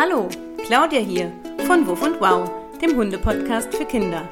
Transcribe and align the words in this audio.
Hallo, 0.00 0.28
Claudia 0.64 1.00
hier 1.00 1.32
von 1.66 1.84
Wuff 1.88 2.02
und 2.02 2.20
Wow, 2.20 2.48
dem 2.80 2.96
Hundepodcast 2.96 3.74
für 3.74 3.84
Kinder. 3.84 4.28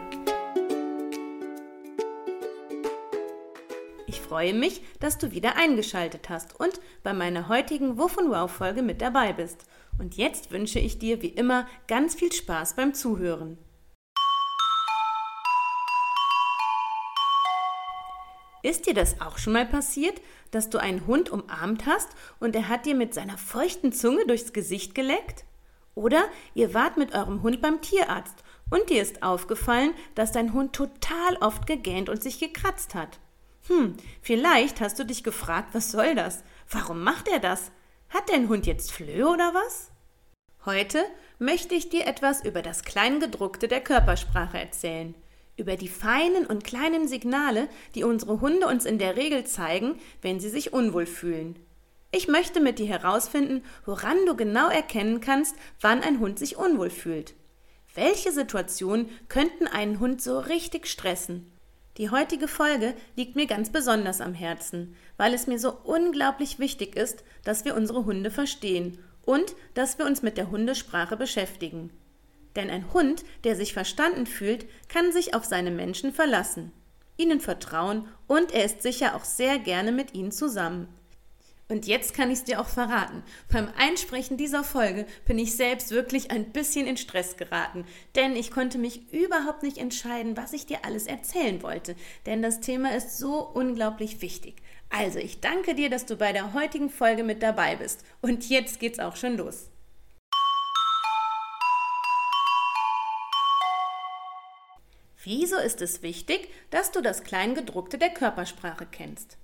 Ich 4.06 4.21
freue 4.21 4.54
mich, 4.54 4.82
dass 5.00 5.18
du 5.18 5.32
wieder 5.32 5.56
eingeschaltet 5.56 6.29
hast 6.29 6.60
und 6.60 6.80
bei 7.02 7.12
meiner 7.12 7.48
heutigen 7.48 7.98
Wuff 7.98 8.16
und 8.16 8.30
Wow 8.30 8.48
Folge 8.48 8.82
mit 8.82 9.02
dabei 9.02 9.32
bist. 9.32 9.66
Und 9.98 10.16
jetzt 10.16 10.52
wünsche 10.52 10.79
ich 10.79 11.00
dir 11.00 11.20
wie 11.20 11.30
immer 11.30 11.66
ganz 11.88 12.14
viel 12.14 12.30
Spaß 12.30 12.77
beim 12.77 12.95
Zuhören. 12.95 13.59
Ist 18.62 18.87
dir 18.87 18.95
das 18.95 19.20
auch 19.20 19.38
schon 19.38 19.55
mal 19.55 19.66
passiert, 19.66 20.20
dass 20.52 20.70
du 20.70 20.78
einen 20.78 21.09
Hund 21.09 21.28
umarmt 21.28 21.87
hast 21.87 22.10
und 22.38 22.55
er 22.55 22.69
hat 22.69 22.87
dir 22.87 22.95
mit 22.95 23.14
seiner 23.14 23.37
feuchten 23.37 23.91
Zunge 23.91 24.24
durchs 24.28 24.52
Gesicht 24.52 24.95
geleckt? 24.95 25.45
Oder 25.96 26.27
ihr 26.55 26.74
wart 26.74 26.96
mit 26.96 27.12
eurem 27.14 27.42
Hund 27.42 27.60
beim 27.60 27.80
Tierarzt 27.80 28.45
und 28.70 28.88
dir 28.91 29.02
ist 29.02 29.24
aufgefallen, 29.24 29.92
dass 30.14 30.30
dein 30.30 30.52
Hund 30.52 30.73
total 30.73 31.37
oft 31.41 31.66
gegähnt 31.66 32.09
und 32.09 32.23
sich 32.23 32.38
gekratzt 32.38 32.95
hat. 32.95 33.18
Hm, 33.66 33.96
vielleicht 34.23 34.80
hast 34.80 35.01
du 35.01 35.04
dich 35.04 35.24
gefragt, 35.24 35.70
was 35.73 35.90
soll 35.90 36.14
das? 36.14 36.45
Warum 36.70 37.02
macht 37.02 37.27
er 37.27 37.40
das? 37.40 37.73
Hat 38.10 38.30
dein 38.30 38.48
Hund 38.48 38.66
jetzt 38.66 38.92
Flöhe 38.92 39.27
oder 39.27 39.52
was? 39.54 39.90
Heute 40.64 41.04
möchte 41.40 41.74
ich 41.74 41.88
dir 41.88 42.06
etwas 42.06 42.45
über 42.45 42.62
das 42.62 42.84
Kleingedruckte 42.84 43.66
der 43.66 43.80
Körpersprache 43.80 44.59
erzählen 44.59 45.16
über 45.56 45.76
die 45.76 45.88
feinen 45.88 46.46
und 46.46 46.65
kleinen 46.65 47.09
Signale, 47.09 47.68
die 47.95 48.04
unsere 48.04 48.40
Hunde 48.40 48.66
uns 48.66 48.84
in 48.84 48.98
der 48.98 49.16
Regel 49.16 49.45
zeigen, 49.45 49.98
wenn 50.23 50.38
sie 50.40 50.51
sich 50.51 50.73
unwohl 50.73 51.06
fühlen. 51.06 51.56
Ich 52.10 52.28
möchte 52.28 52.60
mit 52.60 52.78
dir 52.78 52.87
herausfinden, 52.87 53.62
woran 53.84 54.16
du 54.26 54.37
genau 54.37 54.68
erkennen 54.68 55.21
kannst, 55.21 55.57
wann 55.80 56.02
ein 56.02 56.21
Hund 56.21 56.38
sich 56.38 56.57
unwohl 56.57 56.90
fühlt. 56.90 57.35
Welche 57.95 58.30
Situationen 58.30 59.09
könnten 59.29 59.66
einen 59.66 60.01
Hund 60.01 60.23
so 60.23 60.38
richtig 60.38 60.87
stressen? 60.87 61.52
Die 61.96 62.10
heutige 62.10 62.46
Folge 62.46 62.95
liegt 63.16 63.37
mir 63.37 63.46
ganz 63.46 63.71
besonders 63.71 64.21
am 64.21 64.34
Herzen, 64.34 64.94
weil 65.16 65.32
es 65.32 65.47
mir 65.47 65.59
so 65.59 65.72
unglaublich 65.72 66.59
wichtig 66.59 66.94
ist, 66.94 67.25
dass 67.43 67.65
wir 67.65 67.75
unsere 67.75 68.04
Hunde 68.04 68.31
verstehen 68.31 68.99
und 69.25 69.56
dass 69.72 69.99
wir 69.99 70.04
uns 70.04 70.22
mit 70.22 70.37
der 70.37 70.50
Hundesprache 70.50 71.16
beschäftigen. 71.16 71.91
Denn 72.54 72.71
ein 72.71 72.93
Hund, 72.93 73.25
der 73.44 73.56
sich 73.56 73.72
verstanden 73.72 74.27
fühlt, 74.27 74.66
kann 74.88 75.10
sich 75.10 75.34
auf 75.34 75.44
seine 75.44 75.71
Menschen 75.71 76.12
verlassen, 76.12 76.72
ihnen 77.16 77.41
vertrauen 77.41 78.06
und 78.27 78.53
er 78.53 78.65
ist 78.65 78.82
sicher 78.82 79.16
auch 79.16 79.25
sehr 79.25 79.59
gerne 79.59 79.91
mit 79.91 80.15
ihnen 80.15 80.32
zusammen. 80.32 80.88
Und 81.69 81.86
jetzt 81.86 82.14
kann 82.14 82.31
ich 82.31 82.38
es 82.38 82.44
dir 82.44 82.60
auch 82.60 82.69
verraten. 82.69 83.25
Beim 83.50 83.69
Einsprechen 83.76 84.36
dieser 84.36 84.62
Folge 84.62 85.04
bin 85.25 85.36
ich 85.38 85.56
selbst 85.56 85.91
wirklich 85.91 86.31
ein 86.31 86.53
bisschen 86.53 86.86
in 86.86 86.97
Stress 86.97 87.36
geraten, 87.36 87.84
denn 88.14 88.36
ich 88.36 88.53
konnte 88.53 88.78
mich 88.78 89.12
überhaupt 89.12 89.64
nicht 89.64 89.78
entscheiden, 89.78 90.37
was 90.37 90.53
ich 90.53 90.66
dir 90.66 90.84
alles 90.84 91.06
erzählen 91.06 91.62
wollte, 91.64 91.97
denn 92.25 92.41
das 92.41 92.60
Thema 92.60 92.94
ist 92.94 93.19
so 93.19 93.41
unglaublich 93.41 94.22
wichtig. 94.22 94.62
Also, 94.91 95.19
ich 95.19 95.41
danke 95.41 95.75
dir, 95.75 95.91
dass 95.91 96.06
du 96.06 96.16
bei 96.16 96.32
der 96.32 96.54
heutigen 96.54 96.88
Folge 96.88 97.25
mit 97.25 97.42
dabei 97.42 97.75
bist. 97.75 98.04
Und 98.22 98.48
jetzt 98.48 98.78
geht's 98.78 99.00
auch 99.00 99.16
schon 99.16 99.37
los. 99.37 99.69
Wieso 105.25 105.56
ist 105.56 105.82
es 105.82 106.03
wichtig, 106.03 106.48
dass 106.70 106.92
du 106.92 107.03
das 107.03 107.25
Kleingedruckte 107.25 107.98
der 107.98 108.10
Körpersprache 108.10 108.87
kennst? 108.88 109.38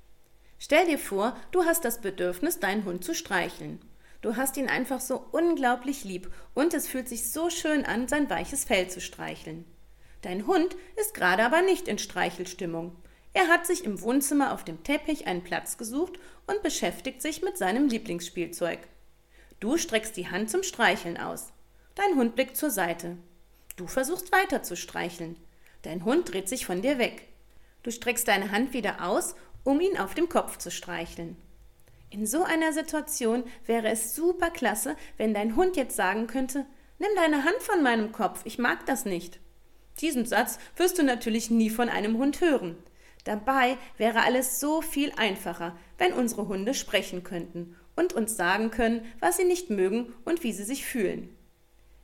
Stell 0.64 0.86
dir 0.86 0.98
vor, 1.00 1.36
du 1.50 1.64
hast 1.64 1.84
das 1.84 2.00
Bedürfnis, 2.00 2.60
deinen 2.60 2.84
Hund 2.84 3.02
zu 3.02 3.16
streicheln. 3.16 3.80
Du 4.20 4.36
hast 4.36 4.56
ihn 4.56 4.68
einfach 4.68 5.00
so 5.00 5.26
unglaublich 5.32 6.04
lieb 6.04 6.32
und 6.54 6.72
es 6.72 6.86
fühlt 6.86 7.08
sich 7.08 7.32
so 7.32 7.50
schön 7.50 7.84
an, 7.84 8.06
sein 8.06 8.30
weiches 8.30 8.62
Fell 8.62 8.88
zu 8.88 9.00
streicheln. 9.00 9.64
Dein 10.20 10.46
Hund 10.46 10.76
ist 11.00 11.14
gerade 11.14 11.44
aber 11.44 11.62
nicht 11.62 11.88
in 11.88 11.98
Streichelstimmung. 11.98 12.94
Er 13.32 13.48
hat 13.48 13.66
sich 13.66 13.82
im 13.84 14.02
Wohnzimmer 14.02 14.52
auf 14.52 14.62
dem 14.62 14.84
Teppich 14.84 15.26
einen 15.26 15.42
Platz 15.42 15.78
gesucht 15.78 16.20
und 16.46 16.62
beschäftigt 16.62 17.22
sich 17.22 17.42
mit 17.42 17.58
seinem 17.58 17.88
Lieblingsspielzeug. 17.88 18.78
Du 19.58 19.76
streckst 19.78 20.16
die 20.16 20.30
Hand 20.30 20.48
zum 20.48 20.62
Streicheln 20.62 21.16
aus. 21.16 21.52
Dein 21.96 22.14
Hund 22.14 22.36
blickt 22.36 22.56
zur 22.56 22.70
Seite. 22.70 23.16
Du 23.74 23.88
versuchst 23.88 24.30
weiter 24.30 24.62
zu 24.62 24.76
streicheln. 24.76 25.34
Dein 25.82 26.04
Hund 26.04 26.32
dreht 26.32 26.48
sich 26.48 26.66
von 26.66 26.82
dir 26.82 26.98
weg. 26.98 27.26
Du 27.82 27.90
streckst 27.90 28.28
deine 28.28 28.52
Hand 28.52 28.74
wieder 28.74 29.04
aus, 29.04 29.34
um 29.64 29.80
ihn 29.80 29.96
auf 29.98 30.14
dem 30.14 30.28
Kopf 30.28 30.58
zu 30.58 30.70
streicheln. 30.70 31.36
In 32.10 32.26
so 32.26 32.42
einer 32.44 32.72
Situation 32.72 33.44
wäre 33.64 33.88
es 33.88 34.14
super 34.14 34.50
klasse, 34.50 34.96
wenn 35.16 35.32
dein 35.32 35.56
Hund 35.56 35.76
jetzt 35.76 35.96
sagen 35.96 36.26
könnte, 36.26 36.66
nimm 36.98 37.10
deine 37.16 37.44
Hand 37.44 37.60
von 37.60 37.82
meinem 37.82 38.12
Kopf, 38.12 38.42
ich 38.44 38.58
mag 38.58 38.84
das 38.86 39.04
nicht. 39.04 39.40
Diesen 40.00 40.26
Satz 40.26 40.58
wirst 40.76 40.98
du 40.98 41.02
natürlich 41.02 41.50
nie 41.50 41.70
von 41.70 41.88
einem 41.88 42.18
Hund 42.18 42.40
hören. 42.40 42.76
Dabei 43.24 43.78
wäre 43.98 44.22
alles 44.22 44.60
so 44.60 44.82
viel 44.82 45.12
einfacher, 45.16 45.76
wenn 45.96 46.12
unsere 46.12 46.48
Hunde 46.48 46.74
sprechen 46.74 47.22
könnten 47.22 47.76
und 47.94 48.12
uns 48.12 48.36
sagen 48.36 48.70
können, 48.70 49.04
was 49.20 49.36
sie 49.36 49.44
nicht 49.44 49.70
mögen 49.70 50.12
und 50.24 50.42
wie 50.42 50.52
sie 50.52 50.64
sich 50.64 50.84
fühlen. 50.84 51.34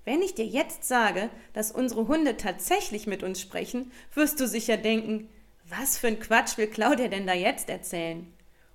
Wenn 0.05 0.23
ich 0.23 0.35
dir 0.35 0.47
jetzt 0.47 0.85
sage, 0.85 1.29
dass 1.53 1.71
unsere 1.71 2.09
Hunde 2.09 2.37
tatsächlich 2.37 3.07
mit 3.07 3.23
uns 3.23 3.41
sprechen, 3.41 3.93
wirst 4.15 4.41
du 4.41 4.47
sicher 4.47 4.77
denken, 4.77 5.29
was 5.69 5.99
für 5.99 6.09
ein 6.09 6.21
Quatsch 6.21 6.57
will 6.57 6.67
Claudia 6.67 7.09
denn 7.09 7.27
da 7.27 7.35
jetzt 7.35 7.69
erzählen? 7.69 8.27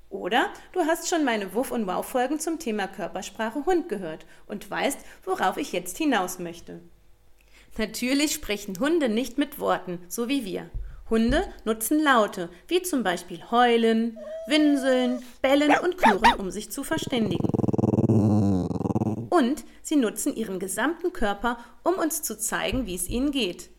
Oder 0.10 0.48
du 0.74 0.82
hast 0.82 1.10
schon 1.10 1.24
meine 1.26 1.54
Wuff- 1.54 1.72
und 1.72 1.88
Wow-Folgen 1.88 2.40
zum 2.40 2.60
Thema 2.60 2.88
Körpersprache 2.88 3.66
Hund 3.66 3.90
gehört 3.90 4.26
und 4.46 4.70
weißt, 4.70 5.00
worauf 5.26 5.58
ich 5.58 5.72
jetzt 5.72 5.98
hinaus 5.98 6.38
möchte. 6.38 6.82
Natürlich 7.78 8.34
sprechen 8.34 8.80
Hunde 8.80 9.10
nicht 9.10 9.40
mit 9.40 9.60
Worten, 9.60 10.00
so 10.08 10.30
wie 10.30 10.46
wir. 10.46 10.70
Hunde 11.10 11.44
nutzen 11.66 12.00
Laute, 12.00 12.50
wie 12.68 12.84
zum 12.84 13.04
Beispiel 13.04 13.44
heulen, 13.50 14.20
winseln, 14.48 15.24
bellen 15.42 15.74
und 15.84 15.98
knurren, 15.98 16.40
um 16.40 16.52
sich 16.52 16.72
zu 16.72 16.84
verständigen 16.84 17.48
und 19.34 19.66
sie 19.82 19.96
nutzen 19.96 20.36
ihren 20.36 20.60
gesamten 20.60 21.12
Körper, 21.12 21.58
um 21.84 21.96
uns 21.96 22.22
zu 22.22 22.38
zeigen, 22.38 22.86
wie 22.86 22.94
es 22.94 23.10
ihnen 23.10 23.32
geht. 23.32 23.70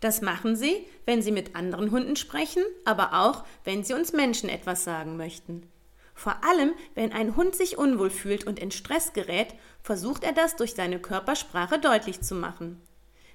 Das 0.00 0.20
machen 0.20 0.56
sie, 0.56 0.86
wenn 1.06 1.22
sie 1.22 1.32
mit 1.32 1.56
anderen 1.56 1.90
Hunden 1.90 2.16
sprechen, 2.16 2.62
aber 2.84 3.14
auch, 3.14 3.44
wenn 3.64 3.82
sie 3.82 3.94
uns 3.94 4.12
Menschen 4.12 4.48
etwas 4.48 4.84
sagen 4.84 5.16
möchten. 5.16 5.70
Vor 6.14 6.42
allem, 6.44 6.72
wenn 6.94 7.12
ein 7.12 7.36
Hund 7.36 7.54
sich 7.54 7.76
unwohl 7.76 8.10
fühlt 8.10 8.46
und 8.46 8.58
in 8.58 8.70
Stress 8.70 9.12
gerät, 9.12 9.54
versucht 9.82 10.24
er 10.24 10.32
das 10.32 10.56
durch 10.56 10.74
seine 10.74 10.98
Körpersprache 10.98 11.78
deutlich 11.78 12.22
zu 12.22 12.34
machen. 12.34 12.80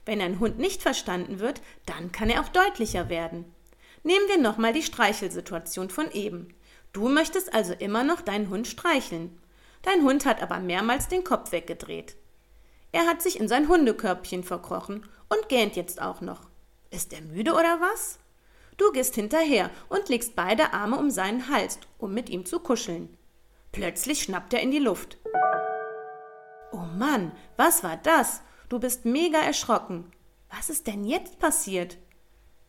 Wenn 0.05 0.19
ein 0.19 0.39
Hund 0.39 0.57
nicht 0.57 0.81
verstanden 0.81 1.39
wird, 1.39 1.61
dann 1.85 2.11
kann 2.11 2.29
er 2.29 2.41
auch 2.41 2.49
deutlicher 2.49 3.07
werden. 3.09 3.45
Nehmen 4.03 4.27
wir 4.27 4.39
nochmal 4.39 4.73
die 4.73 4.81
Streichelsituation 4.81 5.91
von 5.91 6.11
eben. 6.11 6.55
Du 6.91 7.07
möchtest 7.07 7.53
also 7.53 7.73
immer 7.73 8.03
noch 8.03 8.21
deinen 8.21 8.49
Hund 8.49 8.67
streicheln. 8.67 9.39
Dein 9.83 10.01
Hund 10.03 10.25
hat 10.25 10.41
aber 10.41 10.59
mehrmals 10.59 11.07
den 11.07 11.23
Kopf 11.23 11.51
weggedreht. 11.51 12.15
Er 12.91 13.05
hat 13.05 13.21
sich 13.21 13.39
in 13.39 13.47
sein 13.47 13.67
Hundekörbchen 13.67 14.43
verkrochen 14.43 15.05
und 15.29 15.49
gähnt 15.49 15.75
jetzt 15.75 16.01
auch 16.01 16.21
noch. 16.21 16.50
Ist 16.91 17.13
er 17.13 17.21
müde 17.21 17.53
oder 17.53 17.79
was? 17.79 18.19
Du 18.77 18.91
gehst 18.91 19.15
hinterher 19.15 19.69
und 19.89 20.09
legst 20.09 20.35
beide 20.35 20.73
Arme 20.73 20.97
um 20.97 21.09
seinen 21.09 21.49
Hals, 21.49 21.79
um 21.97 22.13
mit 22.13 22.29
ihm 22.29 22.45
zu 22.45 22.59
kuscheln. 22.59 23.17
Plötzlich 23.71 24.23
schnappt 24.23 24.53
er 24.53 24.59
in 24.59 24.71
die 24.71 24.79
Luft. 24.79 25.17
Oh 26.73 26.85
Mann, 26.97 27.31
was 27.55 27.83
war 27.83 27.95
das? 27.95 28.41
Du 28.67 28.79
bist 28.79 29.05
mega 29.05 29.39
erschrocken. 29.39 30.11
Was 30.49 30.69
ist 30.69 30.85
denn 30.87 31.05
jetzt 31.05 31.39
passiert? 31.39 31.97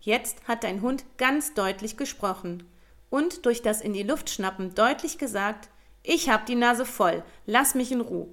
Jetzt 0.00 0.47
hat 0.47 0.62
dein 0.62 0.83
Hund 0.83 1.04
ganz 1.19 1.54
deutlich 1.54 1.97
gesprochen 1.97 2.69
und 3.10 3.44
durch 3.44 3.60
das 3.62 3.81
in 3.81 3.93
die 3.93 4.03
Luft 4.03 4.31
schnappen 4.31 4.75
deutlich 4.75 5.19
gesagt, 5.19 5.69
ich 6.03 6.28
hab 6.28 6.47
die 6.47 6.54
Nase 6.54 6.86
voll, 6.86 7.22
lass 7.47 7.74
mich 7.74 7.92
in 7.92 8.01
Ruhe. 8.01 8.33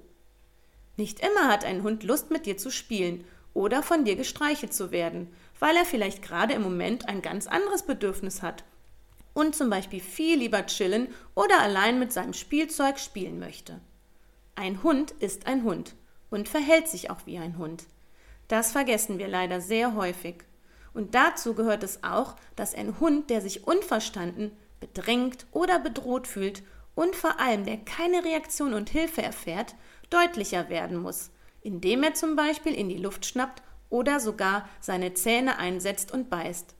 Nicht 0.96 1.20
immer 1.20 1.48
hat 1.48 1.64
ein 1.64 1.82
Hund 1.82 2.02
Lust, 2.02 2.30
mit 2.30 2.46
dir 2.46 2.56
zu 2.56 2.70
spielen 2.70 3.24
oder 3.54 3.82
von 3.82 4.04
dir 4.04 4.16
gestreichelt 4.16 4.72
zu 4.72 4.90
werden, 4.90 5.32
weil 5.60 5.76
er 5.76 5.84
vielleicht 5.84 6.22
gerade 6.22 6.54
im 6.54 6.62
Moment 6.62 7.08
ein 7.08 7.22
ganz 7.22 7.46
anderes 7.46 7.84
Bedürfnis 7.84 8.42
hat 8.42 8.64
und 9.32 9.54
zum 9.54 9.70
Beispiel 9.70 10.00
viel 10.00 10.38
lieber 10.38 10.66
chillen 10.66 11.08
oder 11.34 11.60
allein 11.60 11.98
mit 11.98 12.12
seinem 12.12 12.32
Spielzeug 12.32 12.98
spielen 12.98 13.38
möchte. 13.38 13.80
Ein 14.56 14.82
Hund 14.82 15.12
ist 15.12 15.46
ein 15.46 15.62
Hund 15.62 15.94
und 16.30 16.48
verhält 16.48 16.88
sich 16.88 17.10
auch 17.10 17.26
wie 17.26 17.38
ein 17.38 17.56
Hund. 17.56 17.84
Das 18.48 18.72
vergessen 18.72 19.18
wir 19.18 19.28
leider 19.28 19.60
sehr 19.60 19.94
häufig. 19.94 20.42
Und 20.92 21.14
dazu 21.14 21.54
gehört 21.54 21.84
es 21.84 22.02
auch, 22.02 22.34
dass 22.56 22.74
ein 22.74 22.98
Hund, 22.98 23.30
der 23.30 23.40
sich 23.40 23.66
unverstanden, 23.66 24.50
bedrängt 24.80 25.46
oder 25.52 25.78
bedroht 25.78 26.26
fühlt 26.26 26.64
und 26.96 27.14
vor 27.14 27.38
allem 27.38 27.64
der 27.64 27.76
keine 27.76 28.24
Reaktion 28.24 28.74
und 28.74 28.90
Hilfe 28.90 29.22
erfährt, 29.22 29.76
deutlicher 30.10 30.68
werden 30.68 30.98
muss, 30.98 31.30
indem 31.62 32.02
er 32.02 32.14
zum 32.14 32.34
Beispiel 32.34 32.74
in 32.74 32.88
die 32.88 32.96
Luft 32.96 33.24
schnappt 33.24 33.62
oder 33.90 34.20
sogar 34.20 34.68
seine 34.80 35.14
Zähne 35.14 35.58
einsetzt 35.58 36.12
und 36.12 36.30
beißt. 36.30 36.74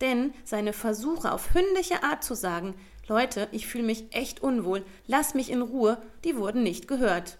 Denn 0.00 0.32
seine 0.44 0.72
Versuche 0.72 1.32
auf 1.32 1.52
hündliche 1.54 2.02
Art 2.02 2.24
zu 2.24 2.34
sagen, 2.34 2.74
Leute, 3.08 3.48
ich 3.52 3.66
fühle 3.66 3.84
mich 3.84 4.14
echt 4.14 4.42
unwohl, 4.42 4.84
lass 5.06 5.34
mich 5.34 5.50
in 5.50 5.62
Ruhe, 5.62 6.00
die 6.24 6.36
wurden 6.36 6.62
nicht 6.62 6.88
gehört. 6.88 7.38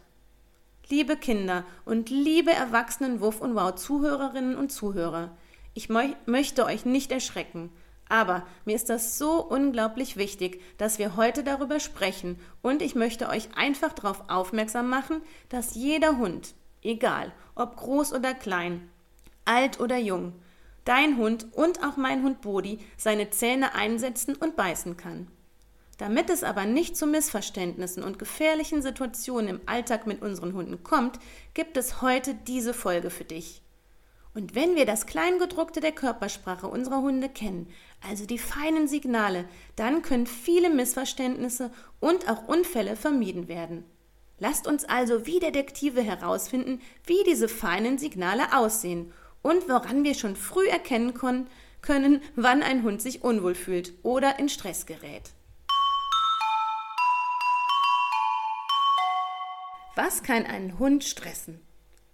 liebe 0.89 1.17
Kinder 1.17 1.65
und 1.85 2.09
liebe 2.09 2.51
Erwachsenen 2.51 3.21
Wuff 3.21 3.41
und 3.41 3.55
Wow 3.55 3.75
Zuhörerinnen 3.75 4.57
und 4.57 4.73
Zuhörer. 4.73 5.37
Ich 5.75 5.89
mö 5.89 6.15
möchte 6.27 6.65
euch 6.65 6.87
nicht 6.87 7.13
erschrecken, 7.13 7.71
aber 8.09 8.47
mir 8.65 8.75
ist 8.75 8.89
das 8.89 9.19
so 9.19 9.45
unglaublich 9.45 10.17
wichtig, 10.17 10.63
dass 10.79 10.99
wir 10.99 11.17
heute 11.17 11.45
darüber 11.45 11.79
sprechen 11.79 12.41
und 12.63 12.81
ich 12.81 12.95
möchte 12.95 13.29
euch 13.29 13.51
einfach 13.55 13.93
darauf 13.93 14.25
aufmerksam 14.29 14.89
machen, 14.89 15.21
dass 15.51 15.75
jeder 15.75 16.17
Hund, 16.17 16.55
egal 16.83 17.33
ob 17.55 17.77
groß 17.77 18.13
oder 18.13 18.35
klein, 18.35 18.89
alt 19.45 19.81
oder 19.81 19.97
jung, 19.97 20.33
dein 20.85 21.17
Hund 21.17 21.47
und 21.53 21.83
auch 21.85 21.97
mein 21.97 22.23
Hund 22.23 22.41
Bodi 22.41 22.79
seine 22.97 23.31
Zähne 23.31 23.75
einsetzen 23.75 24.37
und 24.37 24.57
beißen 24.57 24.97
kann. 24.97 25.29
Damit 25.99 26.31
es 26.31 26.45
aber 26.45 26.65
nicht 26.65 26.97
zu 26.97 27.07
Missverständnissen 27.07 28.05
und 28.05 28.21
gefährlichen 28.21 28.83
Situationen 28.83 29.49
im 29.49 29.61
Alltag 29.67 30.07
mit 30.07 30.23
unseren 30.23 30.55
Hunden 30.55 30.85
kommt, 30.85 31.19
gibt 31.55 31.77
es 31.77 32.01
heute 32.01 32.35
diese 32.35 32.73
Folge 32.73 33.11
für 33.11 33.25
dich. 33.25 33.63
Und 34.33 34.55
wenn 34.55 34.77
wir 34.77 34.87
das 34.87 35.07
Kleingedruckte 35.07 35.81
der 35.81 35.91
Körpersprache 35.91 36.69
unserer 36.69 37.03
Hunde 37.03 37.29
kennen, 37.29 37.69
also 38.09 38.25
die 38.25 38.39
feinen 38.39 38.87
Signale, 38.87 39.47
dann 39.75 40.03
können 40.03 40.29
viele 40.29 40.71
Missverständnisse 40.71 41.73
und 41.99 42.31
auch 42.31 42.47
Unfälle 42.47 42.95
vermieden 42.95 43.49
werden. 43.49 43.85
Lasst 44.41 44.67
uns 44.67 44.85
also 44.85 45.27
wie 45.27 45.41
Detektive 45.41 46.01
herausfinden, 46.01 46.81
wie 47.07 47.25
diese 47.27 47.49
feinen 47.49 47.99
Signale 47.99 48.57
aussehen 48.57 49.13
und 49.43 49.69
woran 49.69 50.05
wir 50.05 50.15
schon 50.15 50.37
früh 50.37 50.69
erkennen 50.69 51.15
können, 51.15 52.23
wann 52.37 52.63
ein 52.63 52.83
Hund 52.85 53.03
sich 53.03 53.25
unwohl 53.25 53.55
fühlt 53.55 53.95
oder 54.03 54.39
in 54.39 54.49
Stress 54.49 54.87
gerät. 54.87 55.33
Was 59.97 60.23
kann 60.23 60.47
einen 60.47 60.79
Hund 60.79 61.03
stressen? 61.03 61.61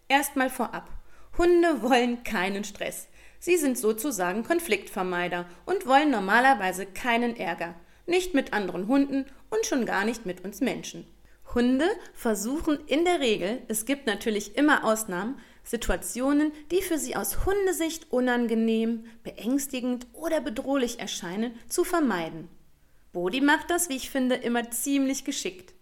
Erstmal 0.08 0.48
vorab. 0.48 0.88
Hunde 1.36 1.82
wollen 1.82 2.24
keinen 2.24 2.64
Stress. 2.64 3.08
Sie 3.38 3.58
sind 3.58 3.76
sozusagen 3.76 4.42
Konfliktvermeider 4.44 5.44
und 5.66 5.86
wollen 5.86 6.10
normalerweise 6.10 6.86
keinen 6.86 7.36
Ärger. 7.36 7.74
Nicht 8.06 8.32
mit 8.32 8.54
anderen 8.54 8.86
Hunden 8.86 9.26
und 9.50 9.66
schon 9.66 9.84
gar 9.84 10.06
nicht 10.06 10.24
mit 10.24 10.44
uns 10.44 10.62
Menschen. 10.62 11.06
Hunde 11.54 11.88
versuchen 12.12 12.78
in 12.86 13.04
der 13.04 13.20
Regel, 13.20 13.62
es 13.68 13.84
gibt 13.84 14.06
natürlich 14.06 14.56
immer 14.56 14.84
Ausnahmen, 14.84 15.38
Situationen, 15.62 16.52
die 16.70 16.82
für 16.82 16.98
sie 16.98 17.16
aus 17.16 17.46
Hundesicht 17.46 18.12
unangenehm, 18.12 19.04
beängstigend 19.22 20.06
oder 20.12 20.40
bedrohlich 20.40 20.98
erscheinen, 20.98 21.54
zu 21.68 21.84
vermeiden. 21.84 22.48
Bodi 23.12 23.40
macht 23.40 23.70
das, 23.70 23.88
wie 23.88 23.96
ich 23.96 24.10
finde, 24.10 24.34
immer 24.34 24.70
ziemlich 24.70 25.24
geschickt. 25.24 25.72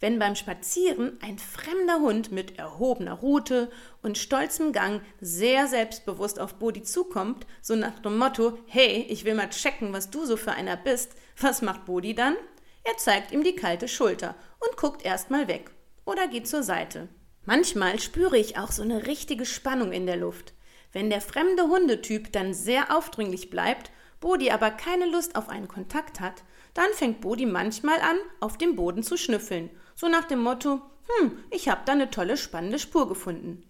Wenn 0.00 0.20
beim 0.20 0.36
Spazieren 0.36 1.18
ein 1.20 1.38
fremder 1.38 1.98
Hund 1.98 2.30
mit 2.30 2.56
erhobener 2.56 3.14
Rute 3.14 3.68
und 4.00 4.16
stolzem 4.16 4.72
Gang 4.72 5.02
sehr 5.20 5.66
selbstbewusst 5.66 6.38
auf 6.38 6.54
Bodi 6.54 6.84
zukommt, 6.84 7.46
so 7.60 7.74
nach 7.74 7.98
dem 7.98 8.16
Motto, 8.16 8.56
hey, 8.66 9.04
ich 9.08 9.24
will 9.24 9.34
mal 9.34 9.50
checken, 9.50 9.92
was 9.92 10.10
du 10.10 10.24
so 10.24 10.36
für 10.36 10.52
einer 10.52 10.76
bist, 10.76 11.16
was 11.40 11.62
macht 11.62 11.84
Bodi 11.84 12.14
dann? 12.14 12.36
Er 12.84 12.96
zeigt 12.96 13.32
ihm 13.32 13.44
die 13.44 13.56
kalte 13.56 13.88
Schulter 13.88 14.34
und 14.60 14.76
guckt 14.76 15.04
erstmal 15.04 15.48
weg 15.48 15.70
oder 16.04 16.26
geht 16.28 16.48
zur 16.48 16.62
Seite. 16.62 17.08
Manchmal 17.44 17.98
spüre 17.98 18.38
ich 18.38 18.58
auch 18.58 18.72
so 18.72 18.82
eine 18.82 19.06
richtige 19.06 19.46
Spannung 19.46 19.92
in 19.92 20.06
der 20.06 20.16
Luft. 20.16 20.54
Wenn 20.92 21.10
der 21.10 21.20
fremde 21.20 21.64
Hundetyp 21.64 22.32
dann 22.32 22.54
sehr 22.54 22.96
aufdringlich 22.96 23.50
bleibt, 23.50 23.90
Bodi 24.20 24.50
aber 24.50 24.70
keine 24.70 25.06
Lust 25.06 25.36
auf 25.36 25.48
einen 25.48 25.68
Kontakt 25.68 26.20
hat, 26.20 26.42
dann 26.74 26.92
fängt 26.92 27.20
Bodi 27.20 27.46
manchmal 27.46 28.00
an, 28.00 28.16
auf 28.40 28.58
dem 28.58 28.74
Boden 28.76 29.02
zu 29.02 29.16
schnüffeln 29.16 29.70
so 29.98 30.06
nach 30.06 30.24
dem 30.24 30.38
Motto, 30.38 30.80
hm, 31.08 31.42
ich 31.50 31.68
habe 31.68 31.80
da 31.84 31.92
eine 31.92 32.08
tolle 32.08 32.36
spannende 32.36 32.78
Spur 32.78 33.08
gefunden. 33.08 33.64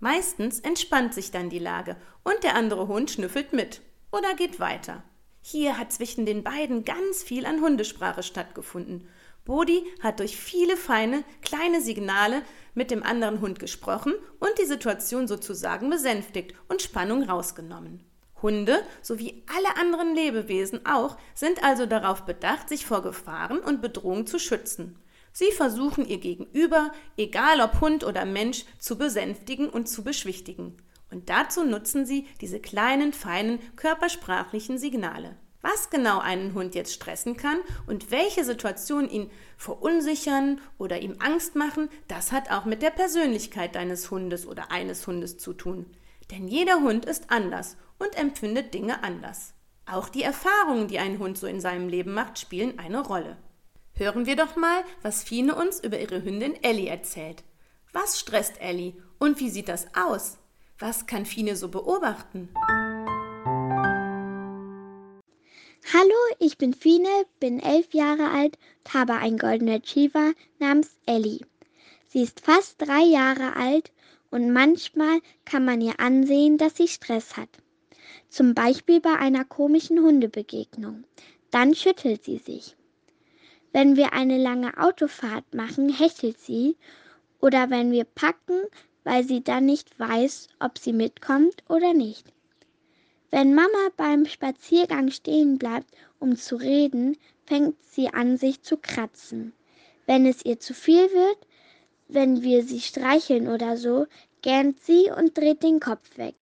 Meistens 0.00 0.60
entspannt 0.60 1.12
sich 1.12 1.30
dann 1.30 1.50
die 1.50 1.58
Lage 1.58 1.96
und 2.24 2.42
der 2.42 2.54
andere 2.54 2.88
Hund 2.88 3.10
schnüffelt 3.10 3.52
mit 3.52 3.82
oder 4.10 4.34
geht 4.34 4.60
weiter. 4.60 5.02
Hier 5.50 5.78
hat 5.78 5.94
zwischen 5.94 6.26
den 6.26 6.44
beiden 6.44 6.84
ganz 6.84 7.22
viel 7.22 7.46
an 7.46 7.62
Hundesprache 7.62 8.22
stattgefunden. 8.22 9.08
Bodi 9.46 9.82
hat 10.02 10.20
durch 10.20 10.36
viele 10.36 10.76
feine, 10.76 11.24
kleine 11.40 11.80
Signale 11.80 12.42
mit 12.74 12.90
dem 12.90 13.02
anderen 13.02 13.40
Hund 13.40 13.58
gesprochen 13.58 14.12
und 14.40 14.50
die 14.60 14.66
Situation 14.66 15.26
sozusagen 15.26 15.88
besänftigt 15.88 16.54
und 16.68 16.82
Spannung 16.82 17.22
rausgenommen. 17.22 18.04
Hunde 18.42 18.82
sowie 19.00 19.42
alle 19.56 19.82
anderen 19.82 20.14
Lebewesen 20.14 20.84
auch 20.84 21.16
sind 21.34 21.64
also 21.64 21.86
darauf 21.86 22.26
bedacht, 22.26 22.68
sich 22.68 22.84
vor 22.84 23.00
Gefahren 23.00 23.60
und 23.60 23.80
Bedrohungen 23.80 24.26
zu 24.26 24.38
schützen. 24.38 24.98
Sie 25.32 25.50
versuchen 25.52 26.06
ihr 26.06 26.18
Gegenüber, 26.18 26.92
egal 27.16 27.62
ob 27.62 27.80
Hund 27.80 28.04
oder 28.04 28.26
Mensch, 28.26 28.66
zu 28.78 28.98
besänftigen 28.98 29.70
und 29.70 29.88
zu 29.88 30.04
beschwichtigen. 30.04 30.76
Und 31.10 31.30
dazu 31.30 31.64
nutzen 31.64 32.06
sie 32.06 32.26
diese 32.40 32.60
kleinen, 32.60 33.12
feinen 33.12 33.58
körpersprachlichen 33.76 34.78
Signale. 34.78 35.36
Was 35.60 35.90
genau 35.90 36.20
einen 36.20 36.54
Hund 36.54 36.74
jetzt 36.74 36.94
stressen 36.94 37.36
kann 37.36 37.58
und 37.86 38.10
welche 38.10 38.44
Situationen 38.44 39.10
ihn 39.10 39.30
verunsichern 39.56 40.60
oder 40.78 41.00
ihm 41.00 41.16
Angst 41.18 41.56
machen, 41.56 41.88
das 42.06 42.30
hat 42.30 42.50
auch 42.50 42.64
mit 42.64 42.80
der 42.80 42.90
Persönlichkeit 42.90 43.74
deines 43.74 44.10
Hundes 44.10 44.46
oder 44.46 44.70
eines 44.70 45.06
Hundes 45.06 45.36
zu 45.38 45.52
tun. 45.52 45.86
Denn 46.30 46.46
jeder 46.46 46.80
Hund 46.82 47.06
ist 47.06 47.30
anders 47.30 47.76
und 47.98 48.16
empfindet 48.16 48.72
Dinge 48.72 49.02
anders. 49.02 49.54
Auch 49.84 50.08
die 50.08 50.22
Erfahrungen, 50.22 50.86
die 50.86 50.98
ein 50.98 51.18
Hund 51.18 51.38
so 51.38 51.46
in 51.46 51.60
seinem 51.60 51.88
Leben 51.88 52.12
macht, 52.12 52.38
spielen 52.38 52.78
eine 52.78 53.00
Rolle. 53.00 53.36
Hören 53.94 54.26
wir 54.26 54.36
doch 54.36 54.54
mal, 54.54 54.84
was 55.02 55.24
Fine 55.24 55.56
uns 55.56 55.80
über 55.80 55.98
ihre 55.98 56.22
Hündin 56.22 56.62
Ellie 56.62 56.88
erzählt. 56.88 57.42
Was 57.92 58.20
stresst 58.20 58.60
Ellie 58.60 58.94
und 59.18 59.40
wie 59.40 59.50
sieht 59.50 59.68
das 59.68 59.88
aus? 59.94 60.38
Was 60.80 61.06
kann 61.06 61.26
Fine 61.26 61.56
so 61.56 61.68
beobachten? 61.68 62.48
Hallo, 65.92 66.14
ich 66.38 66.56
bin 66.56 66.72
Fine, 66.72 67.08
bin 67.40 67.58
elf 67.58 67.92
Jahre 67.94 68.30
alt 68.30 68.56
und 68.84 68.94
habe 68.94 69.14
einen 69.14 69.38
Golden 69.38 69.68
Retriever 69.68 70.34
namens 70.60 70.96
Ellie. 71.04 71.40
Sie 72.06 72.22
ist 72.22 72.38
fast 72.38 72.80
drei 72.80 73.00
Jahre 73.00 73.56
alt 73.56 73.90
und 74.30 74.52
manchmal 74.52 75.18
kann 75.44 75.64
man 75.64 75.80
ihr 75.80 75.98
ansehen, 75.98 76.58
dass 76.58 76.76
sie 76.76 76.86
Stress 76.86 77.36
hat. 77.36 77.48
Zum 78.28 78.54
Beispiel 78.54 79.00
bei 79.00 79.16
einer 79.16 79.44
komischen 79.44 79.98
Hundebegegnung. 79.98 81.02
Dann 81.50 81.74
schüttelt 81.74 82.22
sie 82.22 82.38
sich. 82.38 82.76
Wenn 83.72 83.96
wir 83.96 84.12
eine 84.12 84.38
lange 84.38 84.78
Autofahrt 84.78 85.54
machen, 85.54 85.88
hechelt 85.88 86.38
sie 86.38 86.76
oder 87.40 87.68
wenn 87.68 87.90
wir 87.90 88.04
packen, 88.04 88.62
weil 89.08 89.24
sie 89.24 89.42
dann 89.42 89.64
nicht 89.64 89.98
weiß, 89.98 90.48
ob 90.60 90.76
sie 90.76 90.92
mitkommt 90.92 91.64
oder 91.66 91.94
nicht. 91.94 92.30
Wenn 93.30 93.54
Mama 93.54 93.88
beim 93.96 94.26
Spaziergang 94.26 95.10
stehen 95.10 95.56
bleibt, 95.56 95.86
um 96.18 96.36
zu 96.36 96.56
reden, 96.56 97.16
fängt 97.46 97.82
sie 97.82 98.12
an, 98.12 98.36
sich 98.36 98.60
zu 98.60 98.76
kratzen. 98.76 99.54
Wenn 100.04 100.26
es 100.26 100.44
ihr 100.44 100.60
zu 100.60 100.74
viel 100.74 101.10
wird, 101.10 101.38
wenn 102.08 102.42
wir 102.42 102.62
sie 102.64 102.80
streicheln 102.80 103.48
oder 103.48 103.78
so, 103.78 104.06
gähnt 104.42 104.78
sie 104.80 105.10
und 105.10 105.38
dreht 105.38 105.62
den 105.62 105.80
Kopf 105.80 106.18
weg. 106.18 106.34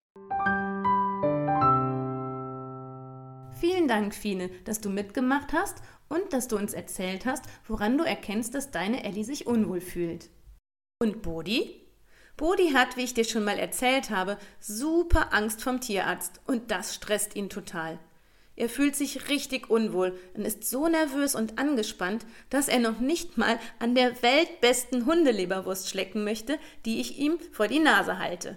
Vielen 3.61 3.87
Dank, 3.87 4.13
Fine, 4.13 4.51
dass 4.65 4.81
du 4.81 4.91
mitgemacht 4.91 5.53
hast 5.53 5.77
und 6.09 6.33
dass 6.33 6.49
du 6.49 6.57
uns 6.57 6.75
erzählt 6.75 7.27
hast, 7.27 7.45
woran 7.69 7.97
du 7.97 8.03
erkennst, 8.03 8.57
dass 8.57 8.73
deine 8.73 9.05
Ellie 9.05 9.25
sich 9.25 9.47
unwohl 9.47 9.81
fühlt. 9.81 10.31
Und 10.99 11.23
Bodi? 11.23 11.86
Bodi 12.37 12.73
hat, 12.73 12.97
wie 12.97 13.05
ich 13.05 13.15
dir 13.15 13.25
schon 13.25 13.45
mal 13.45 13.59
erzählt 13.59 14.11
habe, 14.11 14.37
super 14.61 15.33
Angst 15.33 15.63
vom 15.63 15.81
Tierarzt 15.81 16.41
und 16.47 16.71
das 16.71 16.95
stresst 16.95 17.35
ihn 17.35 17.49
total. 17.49 17.99
Er 18.57 18.71
fühlt 18.71 18.97
sich 18.97 19.29
richtig 19.29 19.69
unwohl 19.69 20.19
und 20.35 20.47
ist 20.47 20.65
so 20.65 20.89
nervös 20.89 21.35
und 21.35 21.59
angespannt, 21.59 22.27
dass 22.49 22.69
er 22.69 22.79
noch 22.79 23.01
nicht 23.01 23.37
mal 23.37 23.59
an 23.79 23.95
der 23.95 24.23
weltbesten 24.23 25.05
Hundeleberwurst 25.05 25.91
schlecken 25.91 26.25
möchte, 26.25 26.59
die 26.87 27.01
ich 27.01 27.19
ihm 27.19 27.39
vor 27.53 27.69
die 27.69 27.79
Nase 27.79 28.19
halte. 28.19 28.57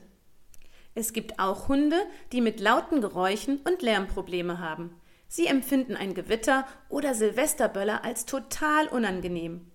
Es 0.95 1.13
gibt 1.13 1.39
auch 1.39 1.67
Hunde, 1.67 1.97
die 2.31 2.41
mit 2.41 2.59
lauten 2.59 3.01
Geräuschen 3.01 3.59
und 3.65 3.81
Lärmprobleme 3.81 4.59
haben. 4.59 4.95
Sie 5.27 5.47
empfinden 5.47 5.95
ein 5.95 6.13
Gewitter 6.13 6.65
oder 6.89 7.13
Silvesterböller 7.13 8.03
als 8.03 8.25
total 8.25 8.87
unangenehm. 8.87 9.68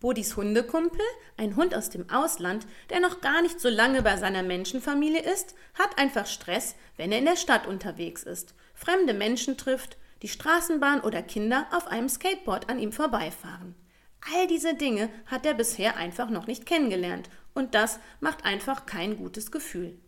Bodis 0.00 0.36
Hundekumpel, 0.36 1.00
ein 1.36 1.56
Hund 1.56 1.74
aus 1.74 1.88
dem 1.90 2.10
Ausland, 2.10 2.66
der 2.90 3.00
noch 3.00 3.20
gar 3.20 3.40
nicht 3.42 3.60
so 3.60 3.68
lange 3.68 4.02
bei 4.02 4.16
seiner 4.16 4.42
Menschenfamilie 4.42 5.22
ist, 5.22 5.54
hat 5.74 5.98
einfach 5.98 6.26
Stress, 6.26 6.76
wenn 6.96 7.12
er 7.12 7.18
in 7.18 7.24
der 7.24 7.36
Stadt 7.36 7.66
unterwegs 7.66 8.22
ist, 8.22 8.54
fremde 8.74 9.14
Menschen 9.14 9.56
trifft, 9.56 9.96
die 10.22 10.28
Straßenbahn 10.28 11.00
oder 11.00 11.22
Kinder 11.22 11.66
auf 11.72 11.86
einem 11.86 12.08
Skateboard 12.08 12.68
an 12.68 12.78
ihm 12.78 12.92
vorbeifahren. 12.92 13.74
All 14.34 14.46
diese 14.46 14.74
Dinge 14.74 15.08
hat 15.26 15.46
er 15.46 15.54
bisher 15.54 15.96
einfach 15.96 16.30
noch 16.30 16.46
nicht 16.46 16.66
kennengelernt 16.66 17.30
und 17.54 17.74
das 17.74 17.98
macht 18.20 18.44
einfach 18.44 18.86
kein 18.86 19.16
gutes 19.16 19.50
Gefühl. 19.50 19.98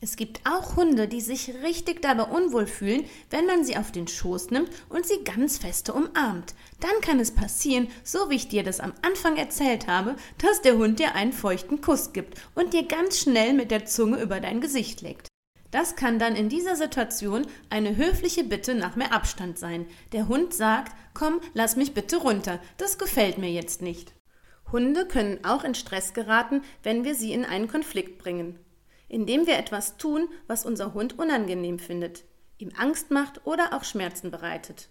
Es 0.00 0.14
gibt 0.14 0.40
auch 0.48 0.76
Hunde, 0.76 1.08
die 1.08 1.20
sich 1.20 1.52
richtig 1.64 2.02
dabei 2.02 2.22
unwohl 2.24 2.68
fühlen, 2.68 3.04
wenn 3.30 3.46
man 3.46 3.64
sie 3.64 3.76
auf 3.76 3.90
den 3.90 4.06
Schoß 4.06 4.52
nimmt 4.52 4.70
und 4.88 5.04
sie 5.04 5.24
ganz 5.24 5.58
feste 5.58 5.92
umarmt. 5.92 6.54
Dann 6.78 7.00
kann 7.00 7.18
es 7.18 7.32
passieren, 7.32 7.88
so 8.04 8.30
wie 8.30 8.36
ich 8.36 8.46
dir 8.46 8.62
das 8.62 8.78
am 8.78 8.94
Anfang 9.02 9.36
erzählt 9.36 9.88
habe, 9.88 10.14
dass 10.38 10.62
der 10.62 10.76
Hund 10.76 11.00
dir 11.00 11.16
einen 11.16 11.32
feuchten 11.32 11.80
Kuss 11.80 12.12
gibt 12.12 12.40
und 12.54 12.74
dir 12.74 12.86
ganz 12.86 13.18
schnell 13.18 13.52
mit 13.54 13.72
der 13.72 13.86
Zunge 13.86 14.22
über 14.22 14.38
dein 14.38 14.60
Gesicht 14.60 15.00
legt. 15.00 15.26
Das 15.72 15.96
kann 15.96 16.20
dann 16.20 16.36
in 16.36 16.48
dieser 16.48 16.76
Situation 16.76 17.44
eine 17.68 17.96
höfliche 17.96 18.44
Bitte 18.44 18.76
nach 18.76 18.94
mehr 18.94 19.12
Abstand 19.12 19.58
sein. 19.58 19.84
Der 20.12 20.28
Hund 20.28 20.54
sagt, 20.54 20.92
komm, 21.12 21.40
lass 21.54 21.74
mich 21.74 21.92
bitte 21.92 22.18
runter, 22.18 22.60
das 22.76 22.98
gefällt 22.98 23.38
mir 23.38 23.50
jetzt 23.50 23.82
nicht. 23.82 24.14
Hunde 24.70 25.06
können 25.06 25.44
auch 25.44 25.64
in 25.64 25.74
Stress 25.74 26.14
geraten, 26.14 26.62
wenn 26.84 27.02
wir 27.02 27.16
sie 27.16 27.32
in 27.32 27.44
einen 27.44 27.66
Konflikt 27.66 28.18
bringen 28.18 28.60
indem 29.08 29.46
wir 29.46 29.58
etwas 29.58 29.96
tun, 29.96 30.28
was 30.46 30.64
unser 30.64 30.94
Hund 30.94 31.18
unangenehm 31.18 31.78
findet, 31.78 32.24
ihm 32.58 32.72
Angst 32.76 33.10
macht 33.10 33.46
oder 33.46 33.72
auch 33.72 33.84
Schmerzen 33.84 34.30
bereitet. 34.30 34.88